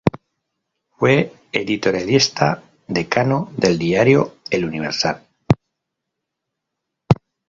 [0.97, 5.23] Fue editorialista decano del diario "El Universal".